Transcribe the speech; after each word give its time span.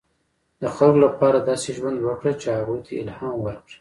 •د 0.61 0.63
خلکو 0.75 0.99
لپاره 1.05 1.37
داسې 1.49 1.69
ژوند 1.77 1.97
وکړه، 2.01 2.31
چې 2.41 2.47
هغوی 2.57 2.81
ته 2.85 2.91
الهام 3.01 3.35
ورکړې. 3.45 3.69